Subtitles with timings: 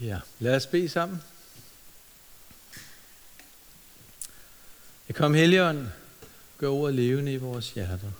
[0.00, 1.22] Ja, lad os bede sammen.
[5.08, 5.86] Jeg kom Helligånd,
[6.58, 8.10] gør ordet levende i vores hjerter.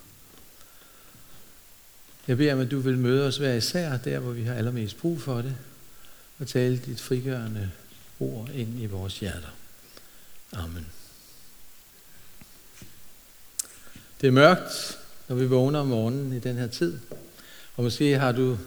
[2.27, 4.97] Jeg beder om, at du vil møde os hver især, der hvor vi har allermest
[4.97, 5.57] brug for det,
[6.39, 7.71] og tale dit frigørende
[8.19, 9.55] ord ind i vores hjerter.
[10.53, 10.87] Amen.
[14.21, 16.99] Det er mørkt, når vi vågner om morgenen i den her tid,
[17.75, 18.57] og måske har du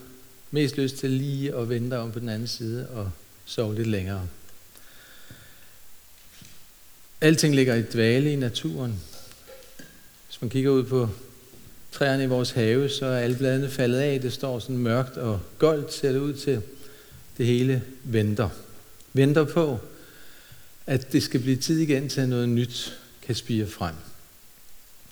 [0.54, 3.10] mest lyst til lige at vente om på den anden side og
[3.44, 4.28] sove lidt længere.
[7.20, 9.00] Alting ligger i dvale i naturen.
[10.26, 11.08] Hvis man kigger ud på
[11.92, 14.20] træerne i vores have, så er alle bladene faldet af.
[14.20, 16.62] Det står sådan mørkt og goldt, ser det ud til.
[17.38, 18.48] Det hele venter.
[19.12, 19.78] Venter på,
[20.86, 23.94] at det skal blive tid igen til, at noget nyt kan spire frem.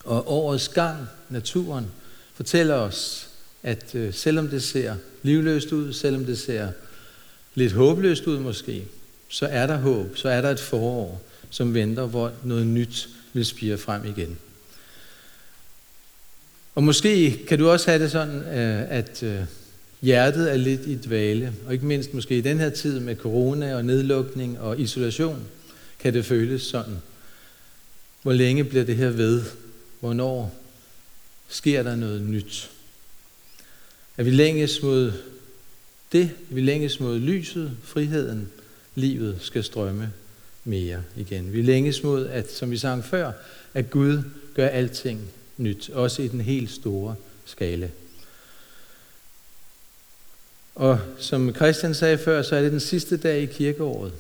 [0.05, 1.87] Og årets gang, naturen,
[2.35, 3.29] fortæller os,
[3.63, 6.69] at øh, selvom det ser livløst ud, selvom det ser
[7.55, 8.85] lidt håbløst ud måske,
[9.29, 13.45] så er der håb, så er der et forår, som venter, hvor noget nyt vil
[13.45, 14.39] spire frem igen.
[16.75, 19.41] Og måske kan du også have det sådan, øh, at øh,
[20.03, 23.77] hjertet er lidt i dvale, og ikke mindst måske i den her tid med corona
[23.77, 25.47] og nedlukning og isolation,
[25.99, 26.97] kan det føles sådan.
[28.23, 29.43] Hvor længe bliver det her ved?
[30.01, 30.55] Hvornår
[31.49, 32.71] sker der noget nyt?
[34.21, 35.13] At vi længes mod
[36.13, 38.49] det, vi længes mod lyset, friheden,
[38.95, 40.13] livet skal strømme
[40.65, 41.53] mere igen.
[41.53, 43.33] Vi længes mod, at, som vi sang før,
[43.75, 44.23] at Gud
[44.55, 45.21] gør alting
[45.57, 47.91] nyt, også i den helt store skala.
[50.75, 54.13] Og som Christian sagde før, så er det den sidste dag i kirkeåret.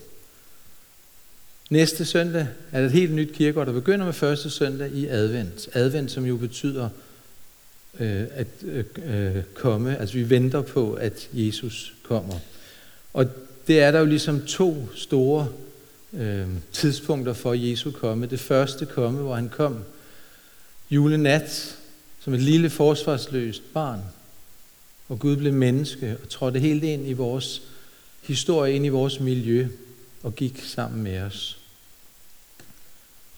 [1.70, 5.68] Næste søndag er det et helt nyt kirkeår, der begynder med første søndag i advent.
[5.72, 6.88] Advent, som jo betyder
[7.98, 9.98] øh, at øh, øh, komme.
[9.98, 12.34] Altså vi venter på, at Jesus kommer.
[13.12, 13.26] Og
[13.66, 15.48] det er der jo ligesom to store
[16.12, 18.26] øh, tidspunkter for Jesu komme.
[18.26, 19.84] Det første komme, hvor han kom
[20.90, 21.76] julenat
[22.20, 24.00] som et lille forsvarsløst barn,
[25.08, 27.62] og Gud blev menneske og trådte helt ind i vores
[28.22, 29.68] historie, ind i vores miljø
[30.22, 31.58] og gik sammen med os.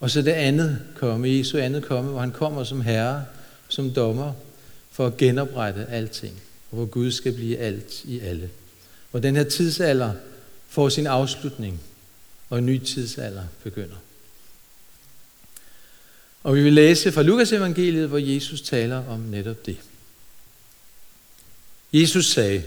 [0.01, 3.25] Og så det andet komme, Jesu andet komme, hvor han kommer som herre,
[3.73, 4.33] som dommer,
[4.91, 8.51] for at genoprette alting, og hvor Gud skal blive alt i alle.
[9.11, 10.13] Hvor den her tidsalder
[10.69, 11.81] får sin afslutning,
[12.51, 13.97] og en ny tidsalder begynder.
[16.43, 19.77] Og vi vil læse fra Lukas evangeliet, hvor Jesus taler om netop det.
[21.93, 22.63] Jesus sagde,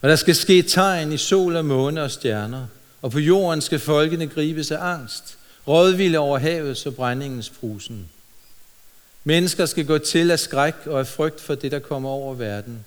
[0.00, 2.66] og der skal ske tegn i sol og måne og stjerner,
[3.02, 8.08] og på jorden skal folkene gribes af angst, rådvilde over havet så brændingens brusen.
[9.24, 12.84] Mennesker skal gå til af skræk og af frygt for det, der kommer over verden,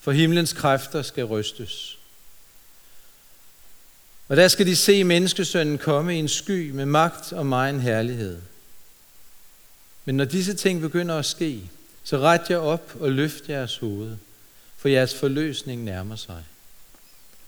[0.00, 1.98] for himlens kræfter skal rystes.
[4.28, 8.38] Og der skal de se menneskesønnen komme i en sky med magt og megen herlighed.
[10.04, 11.62] Men når disse ting begynder at ske,
[12.04, 14.16] så ret jer op og løft jeres hoved,
[14.76, 16.44] for jeres forløsning nærmer sig.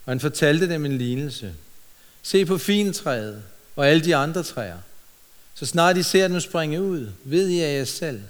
[0.07, 1.55] Og han fortalte dem en lignelse.
[2.23, 3.43] Se på fintræet
[3.77, 4.79] og alle de andre træer.
[5.59, 8.21] Så snart I ser den springe ud, ved I af jer selv,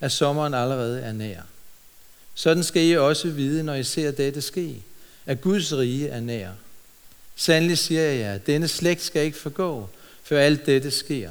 [0.00, 1.42] at sommeren allerede er nær.
[2.34, 4.82] Sådan skal I også vide, når I ser dette ske,
[5.26, 6.50] at Guds rige er nær.
[7.36, 9.88] Sandelig siger jeg jer, at denne slægt skal ikke forgå,
[10.22, 11.30] før alt dette sker.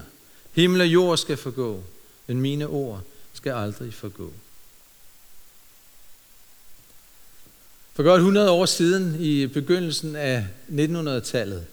[0.51, 1.83] Himmel og jord skal forgå,
[2.27, 3.01] men mine ord
[3.33, 4.33] skal aldrig forgå.
[7.93, 11.65] For godt 100 år siden, i begyndelsen af 1900-tallet,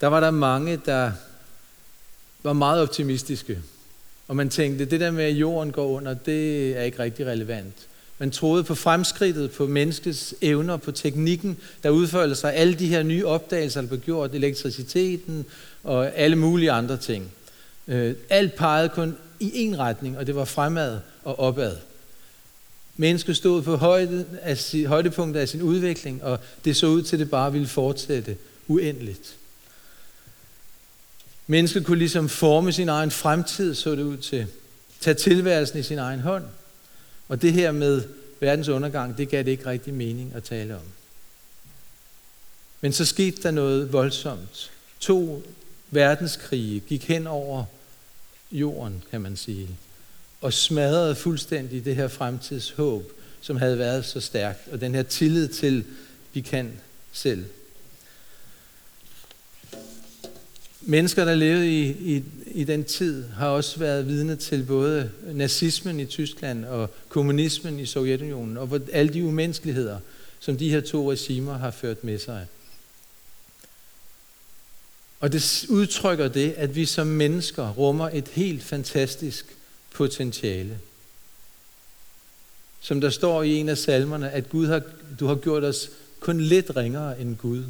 [0.00, 1.12] der var der mange, der
[2.42, 3.58] var meget optimistiske.
[4.28, 7.74] Og man tænkte, det der med, at jorden går under, det er ikke rigtig relevant.
[8.18, 13.02] Man troede på fremskridtet, på menneskets evner, på teknikken, der udførte sig alle de her
[13.02, 15.44] nye opdagelser, der blev gjort, elektriciteten
[15.84, 17.32] og alle mulige andre ting.
[17.88, 21.76] Øh, alt pegede kun i én retning, og det var fremad og opad.
[22.96, 27.20] Mennesket stod på højde af, højdepunktet af sin udvikling, og det så ud til, at
[27.20, 28.36] det bare ville fortsætte
[28.68, 29.36] uendeligt.
[31.50, 34.46] Mennesket kunne ligesom forme sin egen fremtid, så det ud til.
[35.00, 36.44] Tage tilværelsen i sin egen hånd.
[37.28, 38.02] Og det her med
[38.40, 40.82] verdens undergang, det gav det ikke rigtig mening at tale om.
[42.80, 44.70] Men så skete der noget voldsomt.
[45.00, 45.42] To
[45.90, 47.64] verdenskrige gik hen over
[48.52, 49.68] jorden, kan man sige,
[50.40, 55.48] og smadrede fuldstændig det her fremtidshåb, som havde været så stærkt, og den her tillid
[55.48, 55.84] til,
[56.32, 56.72] vi kan
[57.12, 57.44] selv.
[60.82, 66.00] Mennesker, der levede i, i, i den tid, har også været vidne til både nazismen
[66.00, 69.98] i Tyskland og kommunismen i Sovjetunionen, og alle de umenneskeligheder,
[70.40, 72.46] som de her to regimer har ført med sig.
[75.20, 79.56] Og det udtrykker det, at vi som mennesker rummer et helt fantastisk
[79.94, 80.78] potentiale.
[82.80, 84.82] Som der står i en af salmerne, at Gud har,
[85.20, 85.90] du har gjort os
[86.20, 87.64] kun lidt ringere end Gud.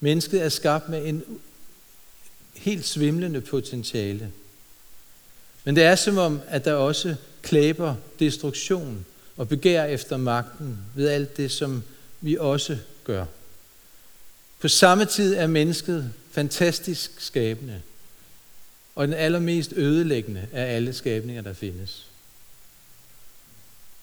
[0.00, 1.22] Mennesket er skabt med en
[2.56, 4.30] helt svimlende potentiale.
[5.64, 9.06] Men det er som om, at der også klæber destruktion
[9.36, 11.82] og begær efter magten ved alt det, som
[12.20, 13.24] vi også gør.
[14.60, 17.82] På samme tid er mennesket fantastisk skabende,
[18.94, 22.06] og den allermest ødelæggende af alle skabninger, der findes.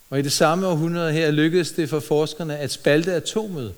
[0.09, 3.73] Og i det samme århundrede her lykkedes det for forskerne at spalte atomet,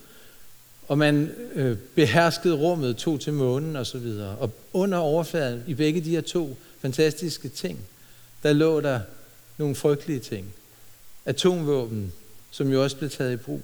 [0.87, 4.37] og man øh, beherskede rummet, tog til månen og så videre.
[4.37, 7.79] Og under overfladen i begge de her to fantastiske ting,
[8.43, 8.99] der lå der
[9.57, 10.53] nogle frygtelige ting.
[11.25, 12.13] Atomvåben,
[12.51, 13.61] som jo også blev taget i brug.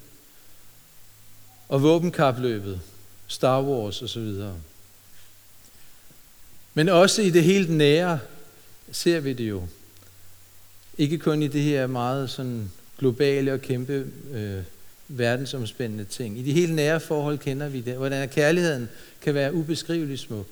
[1.70, 2.82] Og våbenkapløbet,
[3.28, 4.56] Star Wars og så videre.
[6.74, 8.20] Men også i det helt nære
[8.92, 9.68] ser vi det jo.
[10.98, 14.64] Ikke kun i det her meget sådan globale og kæmpe øh,
[15.18, 16.40] verdensomspændende ting.
[16.40, 17.96] I de helt nære forhold kender vi det.
[17.96, 18.90] Hvordan kærligheden
[19.22, 20.48] kan være ubeskrivelig smuk.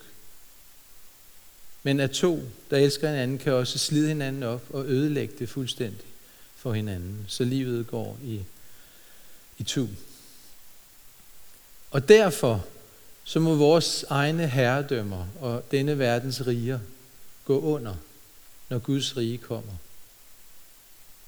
[1.83, 6.05] Men at to, der elsker hinanden, kan også slide hinanden op og ødelægge det fuldstændig
[6.55, 7.25] for hinanden.
[7.27, 8.41] Så livet går i,
[9.57, 9.87] i to.
[11.91, 12.65] Og derfor
[13.23, 16.79] så må vores egne herredømmer og denne verdens riger
[17.45, 17.95] gå under,
[18.69, 19.73] når Guds rige kommer.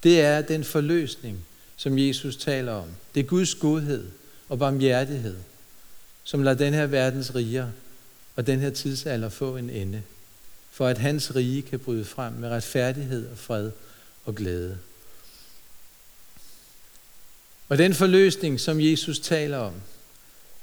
[0.02, 1.46] Det er den forløsning,
[1.82, 2.88] som Jesus taler om.
[3.14, 4.08] Det er Guds godhed
[4.48, 5.36] og barmhjertighed,
[6.24, 7.68] som lader den her verdens riger
[8.36, 10.02] og den her tidsalder få en ende,
[10.70, 13.70] for at hans rige kan bryde frem med retfærdighed og fred
[14.24, 14.78] og glæde.
[17.68, 19.74] Og den forløsning, som Jesus taler om,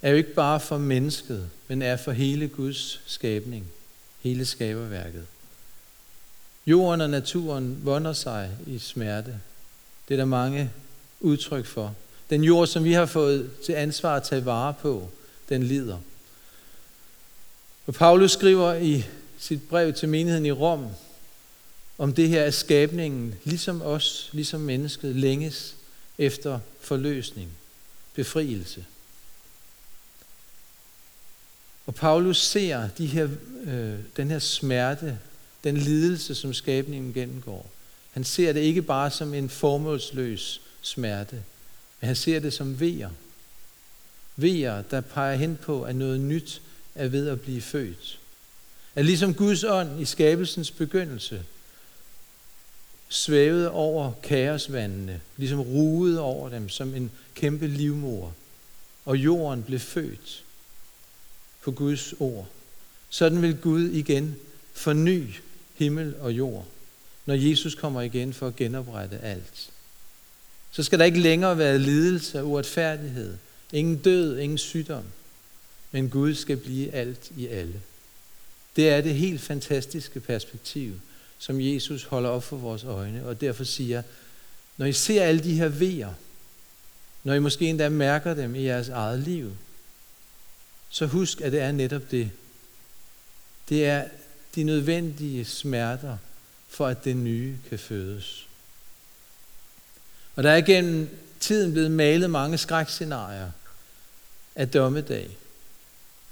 [0.02, 3.66] er jo ikke bare for mennesket, men er for hele Guds skabning,
[4.22, 5.26] hele skaberværket.
[6.66, 9.40] Jorden og naturen vonder sig i smerte.
[10.08, 10.72] Det er der mange
[11.20, 11.96] udtryk for.
[12.30, 15.10] Den jord, som vi har fået til ansvar at tage vare på,
[15.50, 15.98] den lider.
[17.88, 19.06] Og Paulus skriver i
[19.40, 20.88] sit brev til menigheden i Rom,
[21.98, 25.76] om det her er skabningen, ligesom os, ligesom mennesket, længes
[26.18, 27.50] efter forløsning,
[28.14, 28.86] befrielse.
[31.86, 33.28] Og Paulus ser de her,
[33.64, 35.20] øh, den her smerte,
[35.64, 37.70] den lidelse, som skabningen gennemgår.
[38.12, 41.44] Han ser det ikke bare som en formålsløs smerte,
[42.02, 43.10] men han ser det som vejer.
[44.36, 46.62] Vejer, der peger hen på, at noget nyt
[46.96, 48.20] er ved at blive født.
[48.96, 51.46] At ligesom Guds ånd i skabelsens begyndelse
[53.10, 58.34] svævede over kaosvandene, ligesom ruede over dem som en kæmpe livmor,
[59.06, 60.44] og jorden blev født
[61.62, 62.48] på Guds ord.
[63.10, 64.36] Sådan vil Gud igen
[64.74, 65.36] forny
[65.76, 66.66] himmel og jord,
[67.26, 69.72] når Jesus kommer igen for at genoprette alt.
[70.72, 73.38] Så skal der ikke længere være lidelse og uretfærdighed,
[73.74, 75.04] ingen død, ingen sygdom,
[75.92, 77.82] men Gud skal blive alt i alle.
[78.76, 80.94] Det er det helt fantastiske perspektiv,
[81.40, 84.02] som Jesus holder op for vores øjne, og derfor siger,
[84.78, 86.14] når I ser alle de her vejer,
[87.24, 89.52] når I måske endda mærker dem i jeres eget liv,
[90.90, 92.32] så husk, at det er netop det.
[93.70, 94.06] Det er
[94.56, 96.18] de nødvendige smerter,
[96.68, 98.49] for at det nye kan fødes.
[100.40, 103.52] Og der er gennem tiden blevet malet mange skrækscenarier
[104.56, 105.38] af dommedag,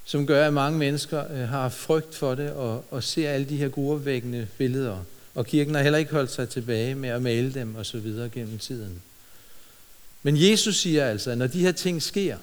[0.05, 3.57] som gør, at mange mennesker øh, har frygt for det og, og ser alle de
[3.57, 5.03] her gruervækkende billeder.
[5.35, 8.29] Og kirken har heller ikke holdt sig tilbage med at male dem og så videre
[8.29, 9.01] gennem tiden.
[10.23, 12.37] Men Jesus siger altså, at når de her ting sker,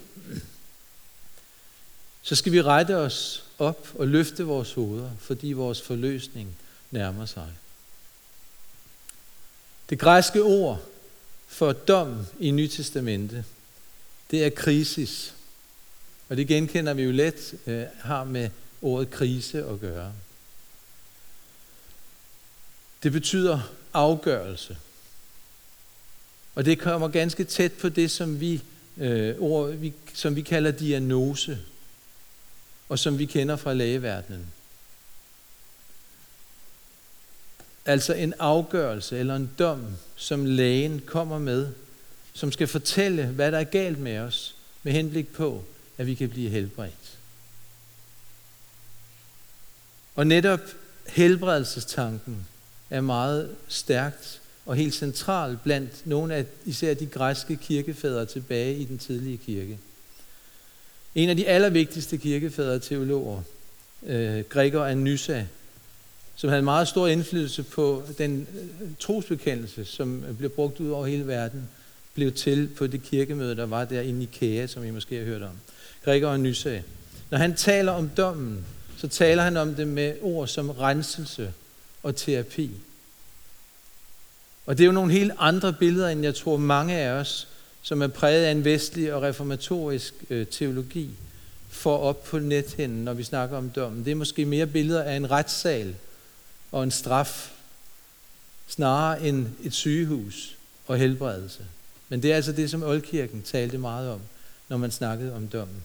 [2.23, 6.56] så skal vi rette os op og løfte vores hoveder, fordi vores forløsning
[6.90, 7.49] nærmer sig.
[9.90, 10.90] Det græske ord
[11.46, 13.44] for dom i Nytestamentet,
[14.30, 15.34] det er krisis.
[16.28, 18.50] Og det genkender vi jo let øh, har med
[18.82, 20.12] ordet krise at gøre.
[23.02, 23.60] Det betyder
[23.92, 24.76] afgørelse.
[26.54, 28.62] Og det kommer ganske tæt på det, som vi,
[28.96, 31.58] øh, ord, vi, som vi kalder diagnose
[32.88, 34.46] og som vi kender fra lægeverdenen.
[37.87, 39.87] Altså en afgørelse eller en dom,
[40.17, 41.69] som lægen kommer med,
[42.33, 45.64] som skal fortælle, hvad der er galt med os, med henblik på,
[45.99, 47.19] at vi kan blive helbredt.
[50.14, 50.61] Og netop
[51.07, 52.47] helbredelsestanken
[52.91, 58.85] er meget stærkt og helt central blandt nogle af især de græske kirkefædre tilbage i
[58.85, 59.79] den tidlige kirke.
[61.14, 63.43] En af de allervigtigste kirkefædre teologer,
[64.03, 65.45] øh, Gregor af Nyssa,
[66.37, 68.47] som havde meget stor indflydelse på den
[68.81, 71.69] øh, trosbekendelse, som øh, blev brugt ud over hele verden,
[72.14, 75.43] blev til på det kirkemøde, der var der i Nikea, som I måske har hørt
[75.43, 75.59] om.
[76.05, 76.81] Gregor og Nyssa.
[77.31, 78.64] Når han taler om dommen,
[78.97, 81.53] så taler han om det med ord som renselse
[82.03, 82.71] og terapi.
[84.67, 87.49] Og det er jo nogle helt andre billeder, end jeg tror mange af os,
[87.83, 91.11] som er præget af en vestlig og reformatorisk øh, teologi,
[91.69, 94.05] får op på nethinden, når vi snakker om dommen.
[94.05, 95.95] Det er måske mere billeder af en retssal
[96.75, 97.52] og en straf,
[98.66, 101.66] snarere end et sygehus og helbredelse.
[102.09, 104.21] Men det er altså det, som Oldkirken talte meget om,
[104.69, 105.85] når man snakkede om dommen.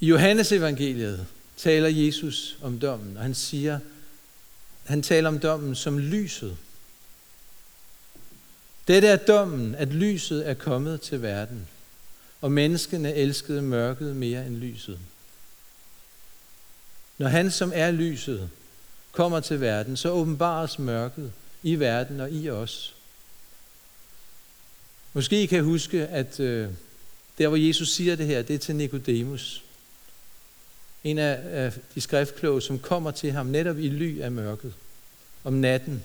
[0.00, 1.26] I Johannes evangeliet
[1.56, 3.78] taler Jesus om dommen, og han siger,
[4.84, 6.56] han taler om dommen som lyset.
[8.88, 11.68] Dette er dommen, at lyset er kommet til verden,
[12.40, 14.98] og menneskene elskede mørket mere end lyset.
[17.18, 18.50] Når han, som er lyset,
[19.12, 22.94] kommer til verden, så åbenbares mørket i verden og i os.
[25.12, 26.68] Måske I kan huske, at øh,
[27.38, 29.64] der hvor Jesus siger det her, det er til Nikodemus.
[31.04, 34.74] En af, af de skriftkloge, som kommer til ham netop i ly af mørket
[35.44, 36.02] om natten,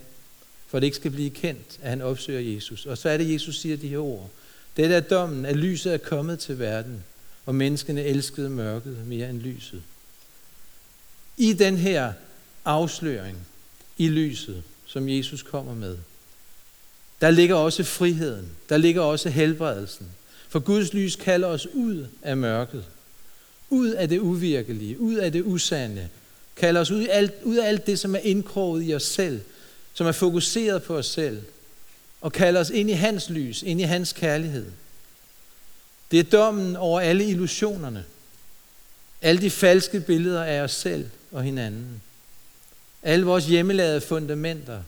[0.68, 2.86] for det ikke skal blive kendt, at han opsøger Jesus.
[2.86, 4.30] Og så er det, Jesus siger de her ord.
[4.78, 7.04] Det er dommen, at lyset er kommet til verden,
[7.46, 9.82] og menneskene elskede mørket mere end lyset.
[11.38, 12.14] I den her
[12.66, 13.38] afsløring
[13.98, 15.98] i lyset, som Jesus kommer med,
[17.22, 20.08] der ligger også friheden, der ligger også helbredelsen.
[20.50, 22.86] For Guds lys kalder os ud af mørket,
[23.70, 26.10] ud af det uvirkelige, ud af det usande,
[26.56, 29.42] kalder os ud, af alt, ud af alt det, som er indkroget i os selv,
[29.94, 31.42] som er fokuseret på os selv,
[32.22, 34.66] og kalder os ind i hans lys, ind i hans kærlighed.
[36.12, 38.06] Det er dommen over alle illusionerne,
[39.22, 42.02] alle de falske billeder af os selv og hinanden,
[43.04, 44.84] alle vores hjemmelavede fundamenter,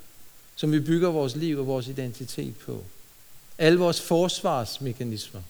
[0.56, 2.84] som vi bygger vores liv og vores identitet på,
[3.58, 5.42] alle vores forsvarsmekanismer.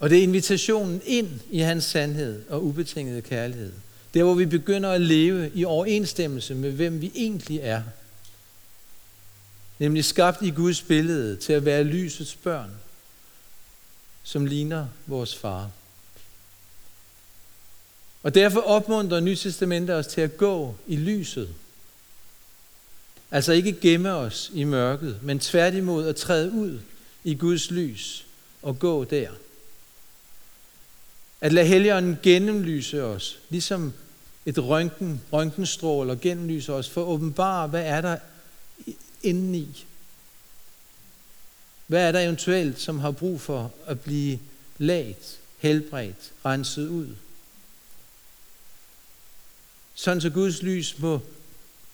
[0.00, 3.72] Og det er invitationen ind i hans sandhed og ubetingede kærlighed.
[4.14, 7.82] Der hvor vi begynder at leve i overensstemmelse med hvem vi egentlig er.
[9.78, 12.70] Nemlig skabt i Guds billede til at være lysets børn,
[14.22, 15.70] som ligner vores far.
[18.28, 21.48] Og derfor opmuntrer Nytestamentet os til at gå i lyset.
[23.30, 26.80] Altså ikke gemme os i mørket, men tværtimod at træde ud
[27.24, 28.26] i Guds lys
[28.62, 29.30] og gå der.
[31.40, 33.92] At lade Helligånden gennemlyse os, ligesom
[34.46, 38.16] et røntgen, røntgenstrål og gennemlyse os, for at åbenbare, hvad er der
[39.22, 39.86] indeni.
[41.86, 44.38] Hvad er der eventuelt, som har brug for at blive
[44.78, 47.14] lagt, helbredt, renset ud?
[49.98, 51.20] Sådan så Guds lys må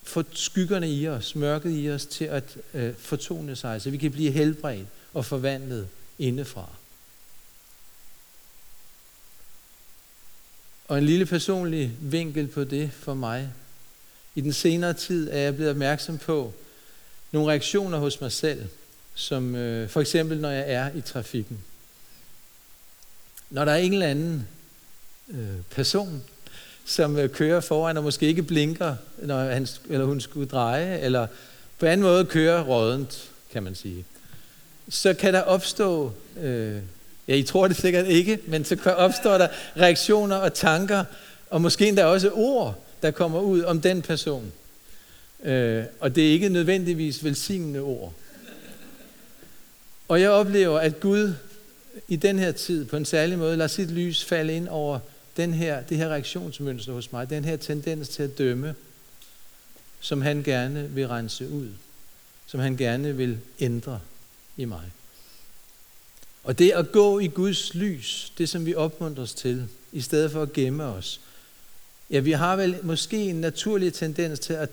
[0.02, 4.12] få skyggerne i os, mørket i os, til at øh, fortone sig, så vi kan
[4.12, 6.68] blive helbredt og forvandlet indefra.
[10.88, 13.52] Og en lille personlig vinkel på det for mig.
[14.34, 16.54] I den senere tid er jeg blevet opmærksom på
[17.32, 18.68] nogle reaktioner hos mig selv,
[19.14, 21.64] som øh, for eksempel når jeg er i trafikken.
[23.50, 24.48] Når der er en eller anden
[25.28, 26.24] øh, person,
[26.86, 31.26] som øh, kører foran og måske ikke blinker, når han eller hun skulle dreje, eller
[31.78, 34.04] på anden måde kører rådent, kan man sige,
[34.88, 36.78] så kan der opstå øh,
[37.28, 41.04] Ja, I tror det sikkert ikke, men så opstår der reaktioner og tanker,
[41.50, 44.52] og måske endda også ord, der kommer ud om den person.
[45.44, 48.12] Øh, og det er ikke nødvendigvis velsignende ord.
[50.08, 51.34] Og jeg oplever, at Gud
[52.08, 54.98] i den her tid på en særlig måde lader sit lys falde ind over
[55.36, 58.74] den her, det her reaktionsmønster hos mig, den her tendens til at dømme,
[60.00, 61.68] som han gerne vil rense ud,
[62.46, 64.00] som han gerne vil ændre
[64.56, 64.90] i mig.
[66.44, 70.42] Og det at gå i Guds lys, det som vi opmuntres til, i stedet for
[70.42, 71.20] at gemme os.
[72.10, 74.70] Ja, vi har vel måske en naturlig tendens til at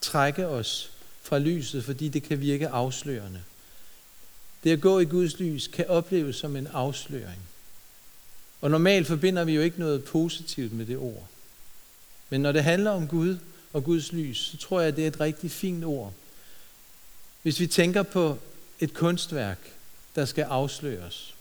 [0.00, 0.90] trække os
[1.22, 3.42] fra lyset, fordi det kan virke afslørende.
[4.64, 7.49] Det at gå i Guds lys kan opleves som en afsløring.
[8.60, 11.28] Og normalt forbinder vi jo ikke noget positivt med det ord.
[12.30, 13.38] Men når det handler om Gud
[13.72, 16.12] og Guds lys, så tror jeg, det er et rigtig fint ord.
[17.42, 18.38] Hvis vi tænker på
[18.80, 19.58] et kunstværk,
[20.14, 21.34] der skal afsløres,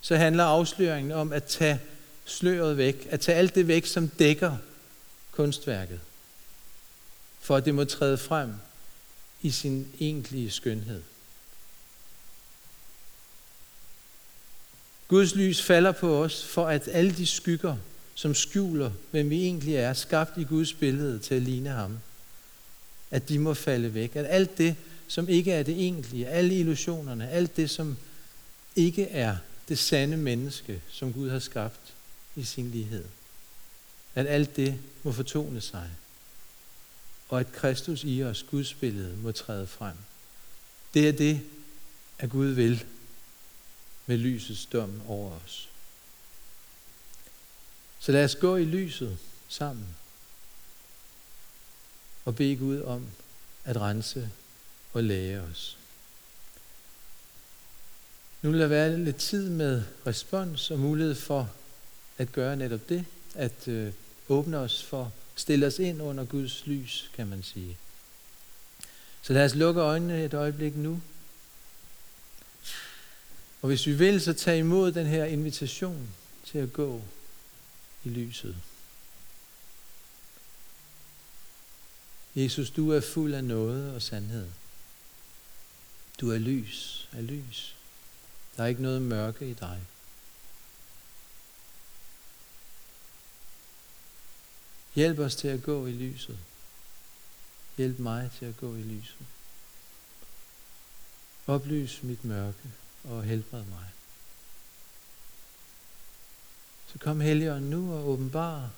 [0.00, 1.80] så handler afsløringen om at tage
[2.24, 4.56] sløret væk, at tage alt det væk, som dækker
[5.30, 6.00] kunstværket,
[7.40, 8.52] for at det må træde frem
[9.42, 11.02] i sin egentlige skønhed.
[15.08, 17.76] Guds lys falder på os, for at alle de skygger,
[18.14, 21.98] som skjuler, hvem vi egentlig er, skabt i Guds billede til at ligne ham,
[23.10, 24.16] at de må falde væk.
[24.16, 24.76] At alt det,
[25.08, 27.96] som ikke er det egentlige, alle illusionerne, alt det, som
[28.76, 29.36] ikke er
[29.68, 31.94] det sande menneske, som Gud har skabt
[32.36, 33.04] i sin lighed,
[34.14, 35.90] at alt det må fortone sig,
[37.28, 39.94] og at Kristus i os, Guds billede, må træde frem.
[40.94, 41.40] Det er det,
[42.18, 42.84] at Gud vil
[44.08, 45.68] med lysets dom over os.
[47.98, 49.86] Så lad os gå i lyset sammen
[52.24, 53.06] og bede Gud om
[53.64, 54.30] at rense
[54.92, 55.78] og lære os.
[58.42, 61.50] Nu vil der være lidt tid med respons og mulighed for
[62.18, 63.92] at gøre netop det, at øh,
[64.28, 67.78] åbne os for, stille os ind under Guds lys, kan man sige.
[69.22, 71.00] Så lad os lukke øjnene et øjeblik nu.
[73.62, 77.02] Og hvis vi vil, så tage imod den her invitation til at gå
[78.04, 78.56] i lyset.
[82.34, 84.48] Jesus, du er fuld af noget og sandhed.
[86.20, 87.76] Du er lys af lys.
[88.56, 89.80] Der er ikke noget mørke i dig.
[94.94, 96.38] Hjælp os til at gå i lyset.
[97.76, 99.26] Hjælp mig til at gå i lyset.
[101.46, 102.68] Oplys mit mørke
[103.04, 103.90] og helbred mig.
[106.92, 108.70] Så kom Helligånd nu og åbenbar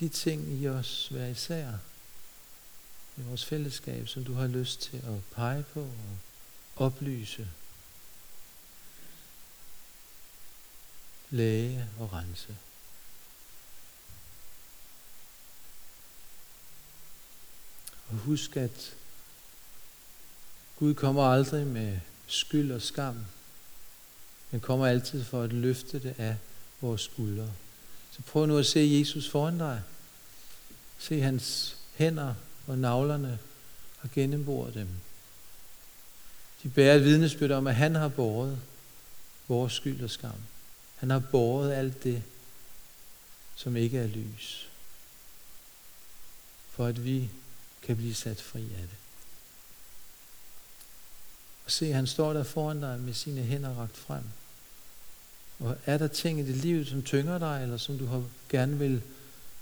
[0.00, 1.72] de ting i os hver især
[3.16, 6.18] i vores fællesskab, som du har lyst til at pege på og
[6.76, 7.48] oplyse,
[11.30, 12.56] læge og rense.
[18.08, 18.96] Og husk, at
[20.78, 23.16] Gud kommer aldrig med skyld og skam,
[24.50, 26.36] men kommer altid for at løfte det af
[26.80, 27.52] vores skuldre.
[28.12, 29.82] Så prøv nu at se Jesus foran dig.
[30.98, 32.34] Se hans hænder
[32.66, 33.38] og navlerne
[34.00, 34.88] og gennemboret dem.
[36.62, 38.58] De bærer et vidnesbyrd om, at han har båret
[39.48, 40.40] vores skyld og skam.
[40.96, 42.22] Han har båret alt det,
[43.56, 44.68] som ikke er lys.
[46.70, 47.30] For at vi
[47.82, 48.96] kan blive sat fri af det.
[51.66, 54.22] Og se, han står der foran dig med sine hænder rakt frem.
[55.58, 58.78] Og er der ting i dit liv, som tynger dig, eller som du har gerne
[58.78, 59.02] vil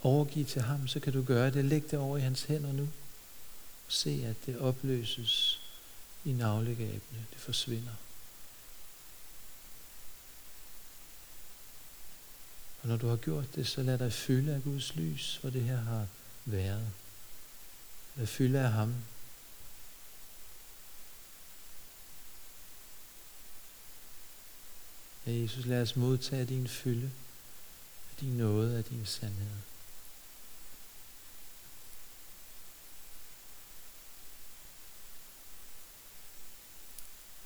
[0.02, 1.64] overgive til ham, så kan du gøre det.
[1.64, 2.82] Læg det over i hans hænder nu.
[3.86, 5.60] Og se, at det opløses
[6.24, 7.26] i navlegabene.
[7.32, 7.92] Det forsvinder.
[12.82, 15.62] Og når du har gjort det, så lad dig fylde af Guds lys, hvor det
[15.62, 16.06] her har
[16.44, 16.86] været.
[18.16, 18.94] Lad fylde af ham.
[25.26, 27.10] Ja, Jesus, lad os modtage din fylde,
[28.10, 29.56] af din nåde, af din sandhed.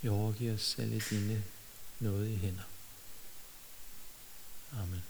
[0.01, 1.43] Vi overgiver os selv i dine
[1.99, 2.63] nåde i hænder.
[4.71, 5.03] Amen.